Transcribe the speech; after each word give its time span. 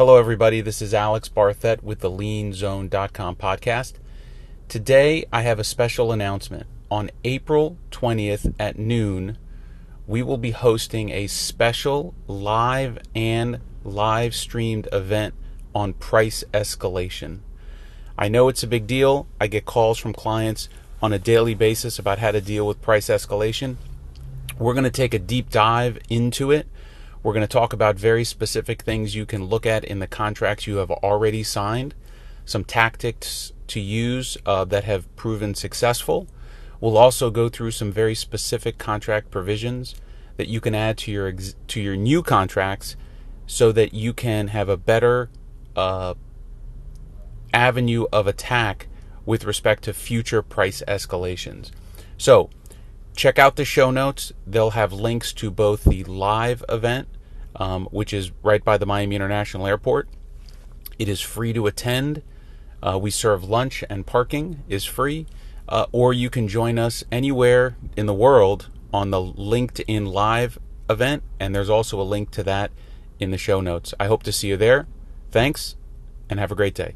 Hello, 0.00 0.16
everybody. 0.16 0.62
This 0.62 0.80
is 0.80 0.94
Alex 0.94 1.28
Barthet 1.28 1.82
with 1.82 2.00
the 2.00 2.10
LienZone.com 2.10 3.36
podcast. 3.36 3.96
Today, 4.66 5.26
I 5.30 5.42
have 5.42 5.58
a 5.58 5.62
special 5.62 6.10
announcement. 6.10 6.66
On 6.90 7.10
April 7.22 7.76
20th 7.90 8.54
at 8.58 8.78
noon, 8.78 9.36
we 10.06 10.22
will 10.22 10.38
be 10.38 10.52
hosting 10.52 11.10
a 11.10 11.26
special 11.26 12.14
live 12.26 12.96
and 13.14 13.60
live 13.84 14.34
streamed 14.34 14.88
event 14.90 15.34
on 15.74 15.92
price 15.92 16.44
escalation. 16.54 17.40
I 18.16 18.28
know 18.28 18.48
it's 18.48 18.62
a 18.62 18.66
big 18.66 18.86
deal. 18.86 19.26
I 19.38 19.48
get 19.48 19.66
calls 19.66 19.98
from 19.98 20.14
clients 20.14 20.70
on 21.02 21.12
a 21.12 21.18
daily 21.18 21.54
basis 21.54 21.98
about 21.98 22.20
how 22.20 22.30
to 22.30 22.40
deal 22.40 22.66
with 22.66 22.80
price 22.80 23.08
escalation. 23.08 23.76
We're 24.58 24.72
going 24.72 24.84
to 24.84 24.90
take 24.90 25.12
a 25.12 25.18
deep 25.18 25.50
dive 25.50 25.98
into 26.08 26.50
it 26.52 26.68
we're 27.22 27.32
going 27.32 27.46
to 27.46 27.48
talk 27.48 27.72
about 27.72 27.96
very 27.96 28.24
specific 28.24 28.82
things 28.82 29.14
you 29.14 29.26
can 29.26 29.44
look 29.44 29.66
at 29.66 29.84
in 29.84 29.98
the 29.98 30.06
contracts 30.06 30.66
you 30.66 30.76
have 30.76 30.90
already 30.90 31.42
signed, 31.42 31.94
some 32.44 32.64
tactics 32.64 33.52
to 33.66 33.80
use 33.80 34.38
uh, 34.46 34.64
that 34.64 34.84
have 34.84 35.14
proven 35.16 35.54
successful. 35.54 36.26
We'll 36.80 36.96
also 36.96 37.30
go 37.30 37.48
through 37.48 37.72
some 37.72 37.92
very 37.92 38.14
specific 38.14 38.78
contract 38.78 39.30
provisions 39.30 39.94
that 40.38 40.48
you 40.48 40.60
can 40.60 40.74
add 40.74 40.96
to 40.98 41.12
your 41.12 41.28
ex- 41.28 41.54
to 41.68 41.80
your 41.80 41.96
new 41.96 42.22
contracts 42.22 42.96
so 43.46 43.70
that 43.72 43.92
you 43.92 44.14
can 44.14 44.48
have 44.48 44.70
a 44.70 44.76
better 44.76 45.28
uh, 45.76 46.14
avenue 47.52 48.06
of 48.12 48.26
attack 48.26 48.88
with 49.26 49.44
respect 49.44 49.84
to 49.84 49.92
future 49.92 50.40
price 50.40 50.82
escalations. 50.88 51.70
So, 52.16 52.48
check 53.20 53.38
out 53.38 53.56
the 53.56 53.66
show 53.66 53.90
notes. 53.90 54.32
They'll 54.46 54.70
have 54.70 54.94
links 54.94 55.34
to 55.34 55.50
both 55.50 55.84
the 55.84 56.04
live 56.04 56.64
event, 56.70 57.06
um, 57.54 57.84
which 57.90 58.14
is 58.14 58.32
right 58.42 58.64
by 58.64 58.78
the 58.78 58.86
Miami 58.86 59.14
International 59.14 59.66
Airport. 59.66 60.08
It 60.98 61.06
is 61.06 61.20
free 61.20 61.52
to 61.52 61.66
attend. 61.66 62.22
Uh, 62.82 62.98
we 62.98 63.10
serve 63.10 63.44
lunch 63.44 63.84
and 63.90 64.06
parking 64.06 64.62
is 64.70 64.86
free. 64.86 65.26
Uh, 65.68 65.84
or 65.92 66.14
you 66.14 66.30
can 66.30 66.48
join 66.48 66.78
us 66.78 67.04
anywhere 67.12 67.76
in 67.94 68.06
the 68.06 68.14
world 68.14 68.70
on 68.90 69.10
the 69.10 69.18
LinkedIn 69.18 70.10
Live 70.10 70.58
event, 70.88 71.22
and 71.38 71.54
there's 71.54 71.70
also 71.70 72.00
a 72.00 72.02
link 72.02 72.30
to 72.30 72.42
that 72.42 72.70
in 73.20 73.32
the 73.32 73.38
show 73.38 73.60
notes. 73.60 73.92
I 74.00 74.06
hope 74.06 74.22
to 74.22 74.32
see 74.32 74.48
you 74.48 74.56
there. 74.56 74.88
Thanks, 75.30 75.76
and 76.30 76.40
have 76.40 76.50
a 76.50 76.56
great 76.56 76.74
day. 76.74 76.94